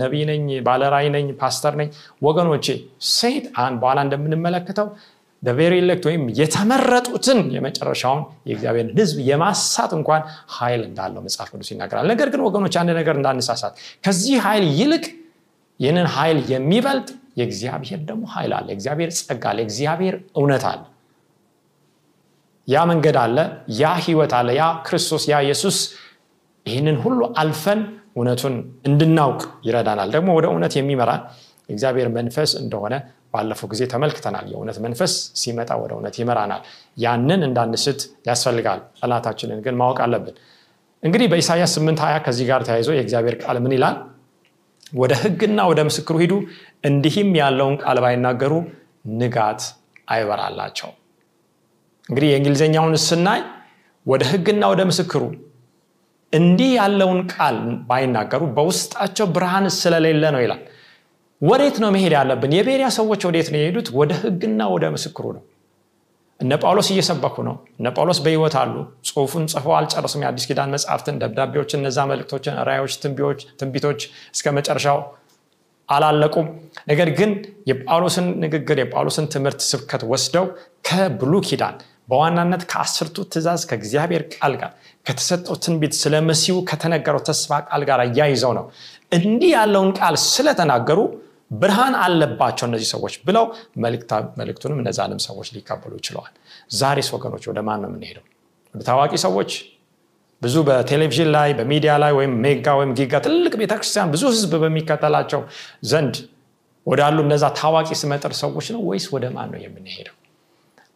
[0.00, 1.88] ነቢይ ነኝ ባለራዕይ ነኝ ፓስተር ነኝ።
[2.22, 2.66] ወገኖቼ
[3.14, 4.88] ሰይጣን በኋላ እንደምንመለከተው
[5.42, 10.22] very elect ወይም የተመረጡትን የመጨረሻውን የእግዚአብሔርን ህዝብ የማሳት እንኳን
[10.56, 13.74] ኃይል እንዳለው መጽሐፍ ቅዱስ ይናገራል። ነገር ግን ወገኖች አንድ ነገር እንዳንሳሳት
[14.04, 15.04] ከዚህ ኃይል ይልቅ
[15.80, 20.82] ይህንን ኃይል የሚበልጥ የእግዚአብሔር ደግሞ ኃይል አለ። የእግዚአብሔር ጸጋ አለ። የእግዚአብሔር እውነት አለ።
[22.68, 23.36] ያ መንገድ አለ።
[23.78, 25.76] ያ ህይወት አለ። ያ ክርስቶስ ያ ኢየሱስ
[26.66, 27.80] ይህንን ሁሉ አልፈን
[28.16, 28.54] እውነቱን
[28.88, 31.22] እንድናውቅ ይረዳናል። ደግሞ ወደ እውነት የሚመራን
[31.68, 32.94] የእግዚአብሔር መንፈስ እንደሆነ
[33.34, 36.62] ባለፈው ጊዜ ተመልክተናል። የእውነት መንፈስ ሲመጣ ወደ እውነት ይመራናል።
[36.98, 40.36] ያንን እንዳንስት ያስፈልጋል። ጠላታችንን ግን ማወቅ አለብን።
[41.02, 43.96] እንግዲህ በኢሳያስ 8 20 ከዚህ ጋር ተያይዞ የእግዚአብሔር ቃል ምን ይላል?
[44.92, 46.34] ወደ ህግና ወደ ምስክሩ ሂዱ
[46.84, 48.52] እንዲህም ያለውን ቃል ባይናገሩ
[49.20, 49.60] ንጋት
[50.08, 50.90] አይበራላቸው
[52.08, 53.40] እንግዲህ የእንግሊዝኛውን ስናይ
[54.06, 55.22] ወደ ህግና ወደ ምስክሩ
[56.32, 57.56] እንዲህ ያለውን ቃል
[57.88, 60.60] ባይናገሩ በውስጣቸው ብርሃን ስለሌለ ነው ይላል
[61.40, 62.52] ወዴት ነው መሄድ ያለብን?
[62.56, 63.88] የቤሪያ ሰዎች ወዴት ነው የሄዱት?
[63.98, 65.42] ወደ ህግና ወደ ምስክሩ ነው።
[66.40, 68.74] እነ ጳውሎስ እየሰበኩ ነው። እነ ጳውሎስ በህይወት አሉ።
[69.08, 72.92] ጽሁፉን ጽፈው አልጨረሱም። የአዲስ ኪዳን መጽሐፍትን ደብዳቤዎችን እነዛ መልእክቶችን ራዮች
[73.58, 74.00] ትንቢቶች
[74.34, 74.98] እስከ መጨረሻው
[75.88, 76.46] አላለቁም።
[76.90, 77.30] ነገር ግን
[77.70, 80.46] የጳውሎስን ንግግር የጳውሎስን ትምህርት ስብከት ወስደው
[80.88, 81.76] ከብሉ ኪዳን
[82.08, 84.70] በዋናነት ከአስርቱ ትእዛዝ ከእግዚአብሔር ቃል ጋር
[85.06, 88.64] ከተሰጠው ትንቢት ስለ መሲሁ ከተነገረው ተስፋ ቃል ጋር እያይዘው ነው።
[89.18, 90.98] እንዲህ ያለውን ቃል ስለተናገሩ
[91.50, 93.44] ብርሃን አለባቸው እነዚህ ሰዎች ብለው
[94.38, 96.32] መልእክቱንም እነዛንም ሰዎች ሊቀበሉ ይችለዋል
[96.72, 98.24] ዛሬስ ወገኖች ወደ ማን ነው የምንሄደው?
[98.74, 99.50] ወደ ታዋቂ ሰዎች?
[100.42, 105.40] ብዙ በቴሌቪዥን ላይ በሚዲያ ላይ ወይም mega ወይም giga ትልቅ ቤተክርስቲያን ብዙ ህዝብ በሚከተላቸው
[105.90, 106.14] ዘንድ
[106.86, 110.14] ወዳሉ እነዛ ታዋቂ ስመጥር ሰዎች ነው ወይስ ወደ ማን ነው የምንሄደው?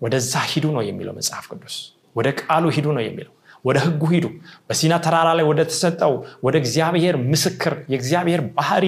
[0.03, 1.77] ወደዛ ሂዱ ነው የሚለው መጽሐፍ ቅዱስ።
[2.17, 3.33] ወደ ቃሉ ሂዱ ነው የሚለው።
[3.65, 4.27] ወደ ህጉ ሂዱ።
[4.69, 6.13] በሲና ተራራ ላይ ወደ ተሰጠው
[6.43, 8.85] ወደ እግዚአብሔር ምስክር የእግዚአብሔር ባህሪ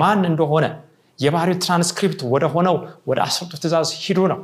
[0.00, 0.66] ማን እንደሆነ
[1.18, 2.76] የባህሪው ትራንስክሪፕት ወደ ሆነው
[3.10, 4.40] ወደ አስርቱ ትእዛዝ ሂዱ ነው።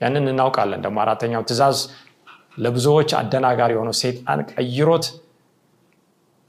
[0.00, 1.78] ያንን እናውቃለን። ደግሞ አራተኛው ትእዛዝ
[2.64, 5.06] ለብዙዎች አደናጋሪ የሆነው ሴጣን ቀይሮት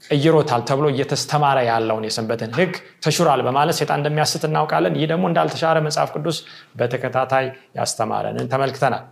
[0.04, 2.72] ቀይሮታል ተብሎ እየተስተማረ ያለውን የሰንበትን ህግ
[3.04, 6.36] ተሽሯል በማለት ሴጣን እንደሚያስት እናውቃለን። ይህ ደግሞ እንዳልተሻረ መጽሐፍ ቅዱስ
[6.78, 7.46] በተከታታይ
[7.78, 9.04] ያስተማረንን ተመልክተናል።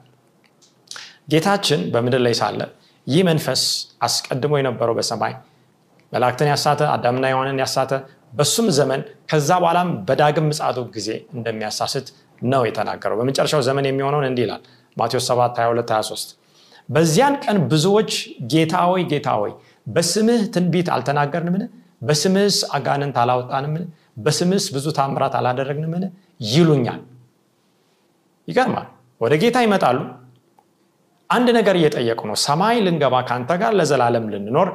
[1.33, 2.61] ጌታችን በምድር ላይ ሳለ
[3.07, 3.63] ይህ መንፈስ
[4.07, 5.35] አስቀድሞ የነበረው በሰማይ
[6.13, 7.93] መላእክትን ያሳተ አዳምና ሔዋንን ያሳተ
[8.33, 12.07] በሱም ዘመን ከዛ በኋላም በዳግም ምጽአቱ ጊዜ እንደሚያሳስት
[12.43, 14.63] ነው የተናገረው። በመጨረሻው ዘመን የሚሆነውን እንዲህ ይላል
[14.97, 16.35] ማቴዎስ 7 22 23
[16.89, 18.13] በዚያን ቀን ብዙዎች
[18.53, 19.53] ጌታ ሆይ ጌታ ሆይ
[19.87, 21.63] በስምህ ትንቢት አልተናገርንምን?
[22.03, 23.85] በስምህስ አጋንንት አላወጣንምን?
[24.19, 26.05] በስምህስ ብዙ ታምራት አላደረግንምን?
[26.51, 27.01] ይሉኛል።
[28.49, 28.87] ይገርማል።
[29.21, 29.99] ወደ ጌታ ይመጣሉ።
[31.31, 34.69] አንድ ነገር እየጠየቁ ነው። ሰማይ ልንገባ ከአንተ ጋር ለዘላለም ልንኖር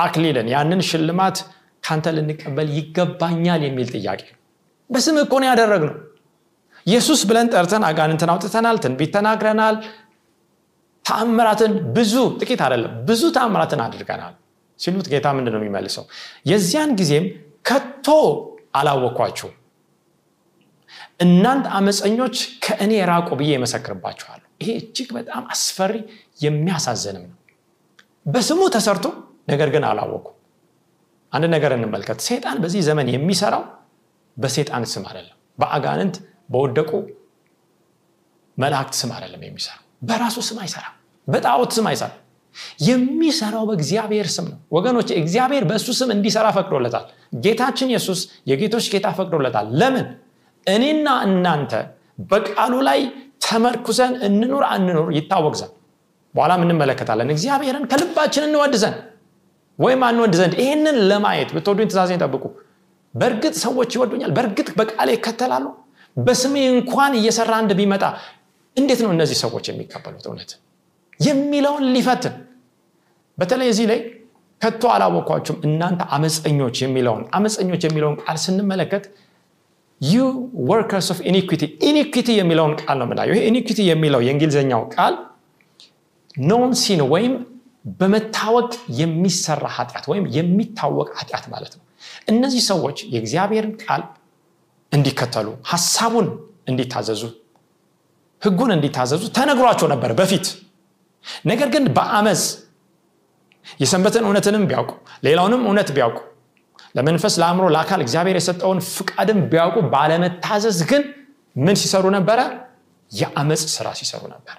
[0.00, 1.38] የአክሊልን ያንን ሽልማት
[1.84, 4.22] ካንተ ልንቀበል ይገባኛል የሚል ጥያቄ።
[4.90, 5.96] በስም እኮ ነው ያደረግነው።
[6.86, 9.76] ኢየሱስ ብለን ጠርተን አጋንንትን አውጥተናል ትንቢት ተናግረናል።
[11.04, 14.34] ተአምራትን ብዙ ጥቂት አይደለም ብዙ ተአምራትን አድርገናል
[14.80, 16.04] ሲሉት ጌታ ምንድን ነው የሚመልሰው?
[16.50, 17.24] የዚያን ጊዜም
[17.68, 18.06] ከቶ
[18.78, 19.48] አላወኳችሁ
[21.24, 25.94] እናንተ አመፀኞች ከእኔ ራቁ ብዬ የመሰክርባችኋለሁ ይሄ እጅግ በጣም አስፈሪ
[26.44, 27.36] የሚያሳዝንም ነው።
[28.26, 29.06] በስሙ ተሰርቶ
[29.50, 30.26] ነገር ግን አላወቁ
[31.32, 33.64] አንድ ነገር እንመልከት። ሴጣን በዚህ ዘመን የሚሰራው
[34.36, 36.16] በሴጣን ስም አይደለም። በአጋንንት
[36.52, 36.90] በወደቁ
[38.58, 40.94] መላእክት ስም አይደለም የሚሰራው። በራሱ ስም አይሰራም።
[41.26, 42.18] በጣዖት ስም አይሰራም።
[42.86, 47.04] የሚሰራው በእግዚአብሔር ስም ነው። ወገኖች እግዚአብሔር በእሱ ስም እንዲሰራ ፈቅዶለታል።
[47.44, 50.06] ጌታችን ኢየሱስ የጌቶች ጌታ ፈቅዶለታል። ለምን?
[50.66, 51.72] እኔና እናንተ
[52.30, 53.00] በቃሉ ላይ
[53.44, 55.74] ተመርኩዘን እንኑር አንኑር ይታወቅ ዘንድ።
[56.34, 58.98] በኋላም እንመለከታለን። እግዚአብሔርን ከልባችን እንወድ ዘንድ
[59.80, 62.44] ወይም አንወድ ዘንድ ይህንን ለማየት ብትወዱኝ ትእዛዜን ጠብቁ።
[63.14, 65.66] በእርግጥ ሰዎች ይወዱኛል። በእርግጥ በቃሌ ይከተላሉ።
[66.16, 68.04] በስሜ እንኳን እየሰራ አንድ ቢመጣ
[68.76, 70.24] እንዴት ነው እነዚህ ሰዎች የሚቀበሉት?
[70.28, 70.50] እውነት
[71.20, 72.34] የሚለውን ሊፈትን።
[73.38, 74.00] በተለይ እዚህ ላይ
[74.60, 79.04] ከቶ አላወኳችሁም እናንተ አመፀኞች የሚለውን አመፀኞች የሚለውን ቃል ስንመለከት
[80.00, 80.18] you
[80.68, 85.14] workers of iniquity iniquity የሚለውን ቃል ነው ምናየው ይሄ iniquity የሚለው የእንግሊዝኛው ቃል
[86.44, 87.32] known sin ወይም
[87.84, 91.84] በመታወቅ የሚሰራ ኃጢአት ወይም የሚታወቅ ኃጢአት ማለት ነው።
[92.28, 94.02] እነዚህ ሰዎች የእግዚአብሔርን ቃል
[94.92, 96.28] እንዲከተሉ ሀሳቡን
[96.70, 97.22] እንዲታዘዙ
[98.42, 100.46] ህጉን እንዲታዘዙ ተነግሯቸው ነበር በፊት።
[101.44, 102.42] ነገር ግን በአመፅ
[103.80, 104.90] የሰንበትን እውነትንም ቢያውቁ
[105.24, 106.18] ሌላውንም እውነት ቢያውቁ
[106.94, 111.02] ለመንፈስ ለአእምሮ ለአካል እግዚአብሔር የሰጠውን ፍቃድን ቢያውቁ ባለመታዘዝ ግን
[111.56, 112.40] ምን ሲሰሩ ነበረ?
[113.10, 114.56] የአመፅ ስራ ሲሰሩ ነበር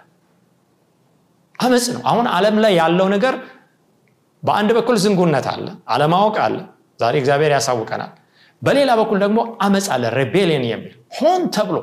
[1.62, 3.36] አመፅ ነው። አሁን አለም ላይ ያለው ነገር
[4.43, 6.56] በአንድ በኩል ዝንጉነት አለ አለማወቅ አለ
[7.00, 8.12] ዛሬ እግዚአብሔር ያሳውቀናል።
[8.62, 11.78] በሌላ በኩል ደግሞ አመፅ አለ ሬቤሊየን የሚል ሆን ተብሎ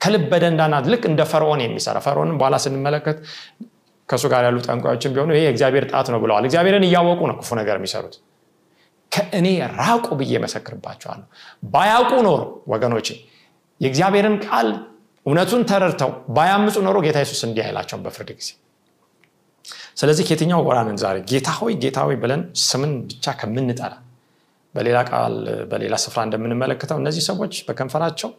[0.00, 3.18] ከልብ በደንዳናት ልክ እንደ ፈርዖን የሚሰራ ፈርዖንም በኋላ ስንመለከት
[4.08, 7.76] ከእሱ ጋር ያሉ ጠንቋዮችን ቢሆኑ ይሄ የእግዚአብሔር ጣት ነው ብለዋል። እግዚአብሔርን እያወቁ ነው ክፉ ነገር
[7.80, 8.14] የሚሰሩት።
[9.12, 9.46] ከእኔ
[9.78, 11.26] ራቁ ብዬ መሰክርባቸዋለሁ።
[11.72, 12.40] ባያውቁ ኖሮ
[12.72, 13.08] ወገኖቼ
[13.80, 14.68] የእግዚአብሔርን ቃል
[15.26, 18.50] እውነቱን ተረድተው ባያምፁ ኖሮ ጌታ የሱስ እንዲህ አይላቸውም በፍርድ ጊዜ
[20.00, 23.92] ስለዚህ ከየትኛው ጎራንን ዛሬ ጌታ ሆይ ጌታ ሆይ ብለን ስምን ብቻ ከምንጠራ
[24.74, 25.34] በሌላ ቃል
[25.70, 28.30] በሌላ ስፍራ እንደምንመለከተው እነዚህ ሰዎች በከንፈራቸው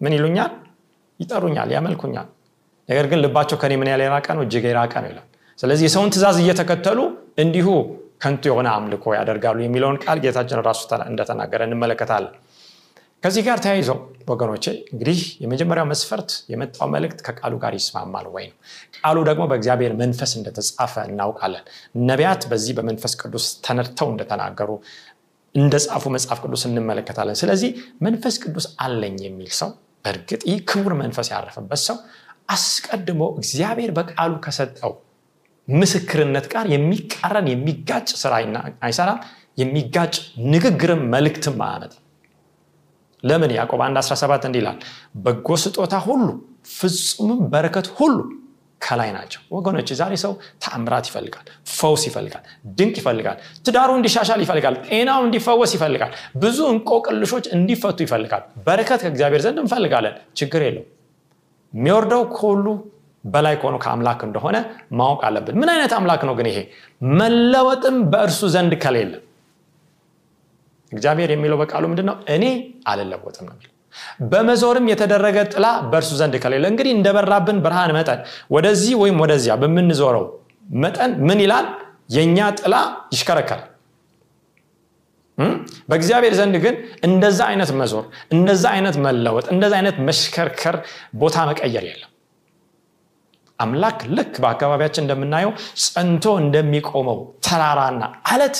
[0.00, 0.50] ምን ይሉኛል?
[1.20, 2.26] ይጠሩኛል ያመልኩኛል።
[2.88, 4.42] ነገር ግን ልባቸው ከኔ ምን ያለ የራቀ ነው?
[4.46, 5.26] እጅግ የራቀ ነው ይላል።
[5.58, 6.98] ስለዚህ የሰውን ትእዛዝ እየተከተሉ
[7.44, 7.68] እንዲሁ
[8.22, 12.32] ከንቱ የሆነ አምልኮ ያደርጋሉ የሚለውን ቃል ጌታችን ራሱ እንደተናገረ እንመለከታለን
[13.22, 13.96] ከዚህ ጋር ተያይዘው
[14.28, 18.56] ወገኖቼ እንግዲህ የመጀመሪያው መስፈርት የመጣው መልእክት ከቃሉ ጋር ይስማማል ወይ ነው?
[18.98, 21.64] ቃሉ ደግሞ በእግዚአብሔር መንፈስ እንደተጻፈ እናውቃለን።
[22.08, 24.70] ነቢያት በዚህ በመንፈስ ቅዱስ ተነድተው እንደተናገሩ
[25.54, 27.70] እንደጻፉ መጽሐፍ ቅዱስ እንመለከታለን። ስለዚህ
[28.06, 29.70] መንፈስ ቅዱስ አለኝ የሚል ሰው
[30.04, 31.96] በእርግጥ ይህ ክቡር መንፈስ ያረፈበት ሰው
[32.48, 34.92] አስቀድሞ እግዚአብሔር በቃሉ ከሰጠው
[35.68, 38.34] ምስክርነት ጋር የሚቃረን የሚጋጭ ስራ
[38.86, 39.18] አይሰራም
[39.58, 40.14] የሚጋጭ
[40.52, 42.04] ንግግርም መልእክትም አያመጣም
[43.24, 43.50] ለምን?
[43.56, 44.78] ያዕቆብ 1 17 እንዲህ ይላል
[45.24, 46.26] በጎ ስጦታ ሁሉ
[46.74, 48.16] ፍጹምም በረከት ሁሉ
[48.80, 52.44] ከላይ ናቸው። ወገኖች ዛሬ ሰው ተአምራት ይፈልጋል ፈውስ ይፈልጋል
[52.78, 59.58] ድንቅ ይፈልጋል ትዳሩ እንዲሻሻል ይፈልጋል ጤናው እንዲፈወስ ይፈልጋል ብዙ እንቆቅልሾች እንዲፈቱ ይፈልጋል በረከት ከእግዚአብሔር ዘንድ
[59.64, 60.84] እንፈልጋለን። ችግር የለው
[61.72, 62.66] የሚወርደው ከሁሉ
[63.24, 64.56] በላይ ከሆኑ ከአምላክ እንደሆነ
[64.98, 66.58] ማወቅ አለብን። ምን አይነት አምላክ ነው ግን ይሄ?
[67.18, 69.12] መለወጥም በእርሱ ዘንድ ከሌለ
[70.92, 72.16] እግዚአብሔር የሚለው በቃሉ ምንድነው?
[72.34, 72.44] እኔ
[72.90, 73.56] አልለወጥም ነው
[74.30, 78.20] በመዞርም የተደረገ ጥላ በእርሱ ዘንድ ከሌለ እንግዲህ እንደበራብን ብርሃን መጠን
[78.54, 80.24] ወደዚህ ወይም ወደዚያ በምንዞረው
[80.76, 81.66] መጠን ምን ይላል?
[82.14, 82.74] የእኛ ጥላ
[83.12, 83.64] ይሽከረከራል።
[85.90, 86.74] በእግዚአብሔር ዘንድ ግን
[87.06, 90.76] እንደዛ አይነት መዞር እንደዛ አይነት መለወጥ እንደዛ አይነት መሽከርከር
[91.20, 92.10] ቦታ መቀየር የለም።
[93.58, 95.52] አምላክ ልክ በአካባቢያችን እንደምናየው
[95.84, 98.58] ጸንቶ እንደሚቆመው ተራራና አለት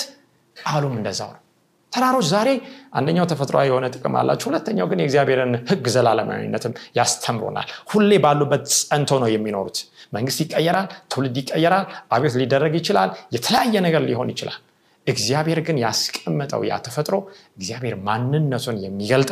[0.57, 1.41] ቃሉም እንደዛው ነው
[1.93, 2.49] ተራሮች ዛሬ
[2.93, 9.29] አንደኛው ተፈጥሯዊ የሆነ ጥቅም አላቸው ሁለተኛው ግን የእግዚአብሔርን ህግ ዘላለማዊነትም ያስተምሮናል ሁሌ ባሉበት ጸንቶ ነው
[9.33, 9.77] የሚኖሩት።
[10.13, 14.59] መንግስት ይቀየራል ትውልድ ይቀየራል አቤት ሊደረግ ይችላል የተለያየ ነገር ሊሆን ይችላል።
[15.07, 17.15] እግዚአብሔር ግን ያስቀመጠው ያ ተፈጥሮ
[17.57, 19.31] እግዚአብሔር ማንነቱን የሚገልጥ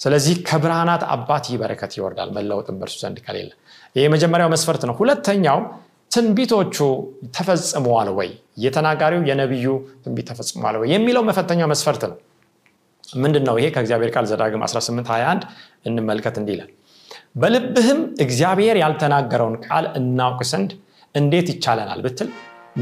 [0.00, 3.50] ስለዚህ ከብርሃናት አባት ይህ በረከት ይወርዳል መለወጥን በእርሱ ዘንድ ከሌለ።
[3.96, 5.58] ይህ የመጀመሪያው መስፈርት ነው። ሁለተኛው
[6.12, 6.76] ትንቢቶቹ
[7.36, 8.30] ተፈጽመዋል ወይ?
[8.64, 9.66] የተናጋሪው የነቢዩ
[10.02, 10.88] ትንቢት ተፈጽመዋል ወይ?
[10.94, 12.16] የሚለው መፈተኛ መስፈርት ነው።
[13.04, 13.66] ምንድን ነው ይሄ?
[13.74, 15.42] ከእግዚአብሔር ቃል ዘዳግም 1821
[15.88, 16.70] እንመልከት እንዲለን
[17.36, 20.70] በልብህም እግዚአብሔር ያልተናገረውን ቃል እናውቅ ዘንድ
[21.14, 22.28] እንዴት ይቻለናል ብትል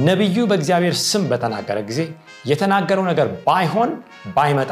[0.00, 2.00] ነቢዩ በእግዚአብሔር ስም በተናገረ ጊዜ
[2.50, 3.90] የተናገረው ነገር ባይሆን
[4.36, 4.70] ባይመጣ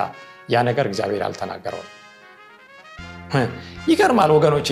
[0.52, 1.94] ያ ነገር እግዚአብሔር ያልተናገረው ነው።
[3.90, 4.68] ይገርማል ወገኖቼ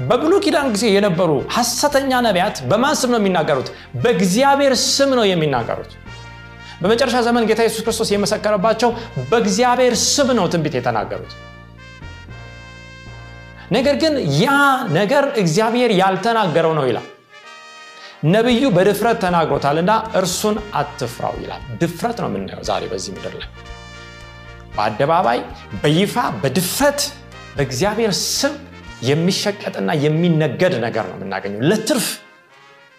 [0.00, 3.68] በብሉ ኪዳን ጊዜ የነበሩ ሐሰተኛ ነቢያት በማን ስም ነው የሚናገሩት?
[4.02, 5.92] በእግዚአብሔር ስም ነው የሚናገሩት።
[6.80, 8.90] በመጨረሻ ዘመን ጌታ ኢየሱስ ክርስቶስ የመሰከረባቸው
[9.30, 11.32] በእግዚአብሔር ስም ነው ትንቢት የተናገሩት።
[13.72, 14.48] ነገር ግን ያ
[14.96, 17.06] ነገር እግዚአብሔር ያልተናገረው ነው ይላል።
[18.34, 23.48] ነቢዩ በድፍረት ተናግሮታልና እርሱን አትፍራው ይላል። ድፍረት ነው የምናየው ዛሬ በዚህ ምድር ላይ።
[24.76, 25.38] በአደባባይ
[25.82, 27.00] በይፋ በድፍረት
[27.56, 28.54] በእግዚአብሔር ስም
[29.02, 32.06] የሚሸቀጥና የሚነገድ ነገር ነው የምናገኘው። ለትርፍ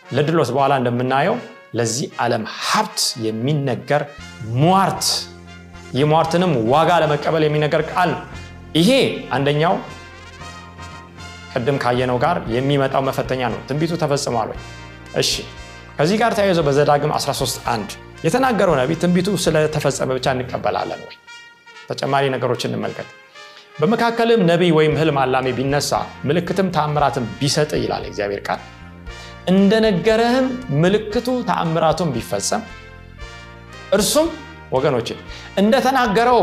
[0.08, 1.36] ለድሎት በኋላ እንደምናየው
[1.78, 4.04] ለዚህ ዓለም ሀብት የሚነገር
[4.62, 5.06] ሟርት
[6.00, 8.22] የሟርትንም ዋጋ ለመቀበል የሚነገር ቃል ነው።
[8.76, 8.90] ይሄ
[9.36, 9.76] አንደኛው
[11.54, 14.60] ቅድም ካየነው ጋር የሚመጣው መፈተኛ ነው። ትንቢቱ ተፈጽሟል ወይ?
[15.22, 15.32] እሺ
[15.98, 21.16] ከዚህ ጋር ተያይዞ በዘዳግም 13 1 የተናገረው ነቢ ትንቢቱ ስለተፈጸመ ብቻ እንቀበላለን ወይ?
[21.90, 23.08] ተጨማሪ ነገሮችን እንመልከት
[23.78, 25.92] በመካከልም ነቢይ ወይም ህልም አላሚ ቢነሳ
[26.28, 28.62] ምልክትም ተአምራትን ቢሰጥ ይላል እግዚአብሔር ቃል።
[29.52, 30.48] እንደነገረህም
[30.84, 32.64] ምልክቱ ተአምራቱን ቢፈጸም
[33.98, 34.28] እርሱም
[34.76, 35.10] ወገኖች
[35.62, 36.42] እንደተናገረው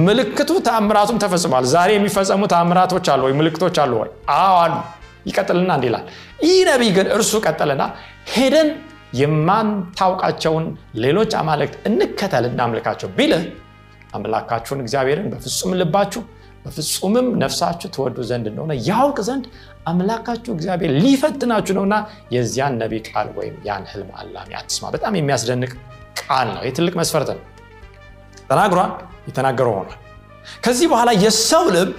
[0.00, 3.34] ምልክቱ ተአምራቱም ተፈጽሟል። ዛሬ የሚፈጸሙ ተአምራቶች አሉ ወይ?
[3.40, 4.10] ምልክቶች አሉ ወይ?
[4.36, 4.74] አሉ።
[5.26, 6.04] ይቀጥልና እንዲ ይላል።
[6.46, 7.82] ይህ ነቢይ ግን እርሱ ቀጠልና
[8.34, 8.68] ሄደን
[9.20, 10.66] የማንታውቃቸውን
[11.04, 13.42] ሌሎች አማልክት እንከተል እናምልካቸው ቢልህ
[14.14, 16.22] አምላካችሁን እግዚአብሔርን በፍጹም ልባችሁ
[16.64, 19.44] በፍጹምም ነፍሳችሁ ትወዱ ዘንድ እንደሆነ ያውቅ ዘንድ
[19.90, 21.96] አምላካችሁ እግዚአብሔር ሊፈትናችሁ ነውና
[22.34, 25.72] የዚያን ነቢ ቃል ወይም ያን ህልም አላሚ አትስማ በጣም የሚያስደንቅ
[26.20, 27.42] ቃል ነው። ይህ መስፈርት ነው።
[28.50, 28.92] ተናግሯል
[29.28, 29.98] የተናገረው ሆኗል።
[30.64, 31.90] ከዚህ በኋላ የሰው ልብ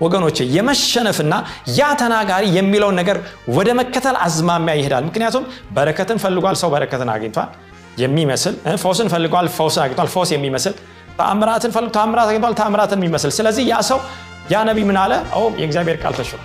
[0.00, 1.34] ወገኖቼ የመሸነፍና
[1.76, 3.16] ያ ተናጋሪ የሚለውን ነገር
[3.56, 5.44] ወደ መከተል አዝማሚያ ይሄዳል። ምክንያቱም
[5.76, 7.50] በረከትን ፈልጓል ሰው በረከትን አግኝቷል።
[7.98, 10.74] የሚመስል ፈውስን ፈልጓል ፈውስን አግኝቷል። ፈውስ የሚመስል
[11.18, 13.98] ተአምራትን ፈልግ ተአምራት አግኝቷል ተአምራትን የሚመስል። ስለዚህ ያ ሰው
[14.52, 15.12] ያ ነቢ ምን አለ?
[15.60, 16.42] የእግዚአብሔር ቃል ተሽሯል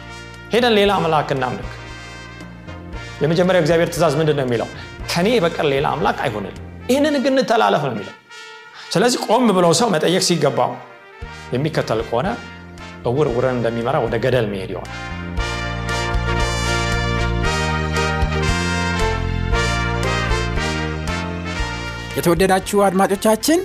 [0.53, 1.71] ሄደን ሌላ አምላክ እናምልክ።
[3.23, 4.67] የመጀመሪያው እግዚአብሔር ትእዛዝ ምንድን ነው የሚለው?
[5.11, 6.55] ከኔ በቀር ሌላ አምላክ አይሆንል
[6.89, 8.15] ይህንን ግን እንተላለፍ ነው የሚለው።
[8.93, 10.71] ስለዚህ ቆም ብለው ሰው መጠየቅ ሲገባው
[11.53, 12.27] የሚከተል ከሆነ
[13.09, 14.97] እውር ውረን እንደሚመራ ወደ ገደል መሄድ ይሆናል።
[22.17, 23.59] የተወደዳችሁ አድማጮቻችን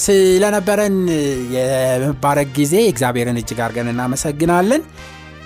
[0.00, 0.96] ስለነበረን
[1.54, 4.82] የመባረክ ጊዜ እግዚአብሔርን እጅግ አድርገን እናመሰግናለን።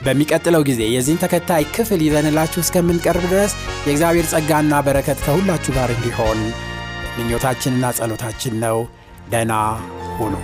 [0.04, 3.52] በሚቀጥለው ጊዜ የዚህን ተከታይ ክፍል ይዘንላችሁ እስከምንቀርብ ድረስ
[3.86, 6.40] የእግዚአብሔር ጸጋና በረከት ከሁላችሁ ጋር እንዲሆን
[7.16, 8.78] ምኞታችንና ጸሎታችን ነው።
[9.30, 9.52] ደና
[10.18, 10.34] ሁኑ